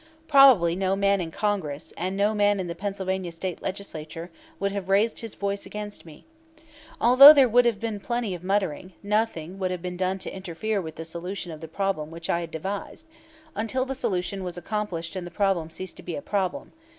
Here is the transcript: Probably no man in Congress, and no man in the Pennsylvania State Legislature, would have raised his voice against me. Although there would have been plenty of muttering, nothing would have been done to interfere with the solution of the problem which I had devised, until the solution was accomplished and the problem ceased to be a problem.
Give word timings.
Probably 0.27 0.75
no 0.75 0.95
man 0.95 1.21
in 1.21 1.29
Congress, 1.29 1.93
and 1.95 2.17
no 2.17 2.33
man 2.33 2.59
in 2.59 2.65
the 2.65 2.73
Pennsylvania 2.73 3.31
State 3.31 3.61
Legislature, 3.61 4.31
would 4.59 4.71
have 4.71 4.89
raised 4.89 5.19
his 5.19 5.35
voice 5.35 5.63
against 5.67 6.07
me. 6.07 6.25
Although 6.99 7.33
there 7.35 7.47
would 7.47 7.65
have 7.65 7.79
been 7.79 7.99
plenty 7.99 8.33
of 8.33 8.43
muttering, 8.43 8.93
nothing 9.03 9.59
would 9.59 9.69
have 9.69 9.83
been 9.83 9.97
done 9.97 10.17
to 10.17 10.35
interfere 10.35 10.81
with 10.81 10.95
the 10.95 11.05
solution 11.05 11.51
of 11.51 11.61
the 11.61 11.67
problem 11.67 12.09
which 12.09 12.31
I 12.31 12.39
had 12.39 12.49
devised, 12.49 13.05
until 13.53 13.85
the 13.85 13.93
solution 13.93 14.43
was 14.43 14.57
accomplished 14.57 15.15
and 15.15 15.27
the 15.27 15.29
problem 15.29 15.69
ceased 15.69 15.97
to 15.97 16.01
be 16.01 16.15
a 16.15 16.21
problem. 16.23 16.71